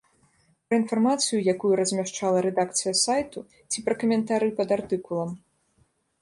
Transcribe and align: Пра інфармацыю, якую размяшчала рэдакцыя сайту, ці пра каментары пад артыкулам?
Пра 0.69 0.75
інфармацыю, 0.81 1.39
якую 1.53 1.73
размяшчала 1.81 2.39
рэдакцыя 2.45 2.93
сайту, 3.03 3.45
ці 3.71 3.85
пра 3.91 3.99
каментары 4.05 4.49
пад 4.63 4.69
артыкулам? 4.79 5.31